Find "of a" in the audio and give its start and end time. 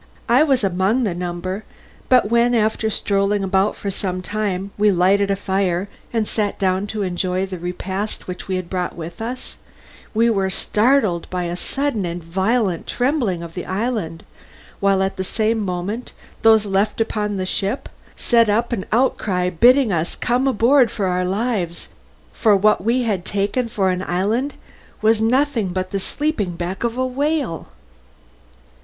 26.83-26.97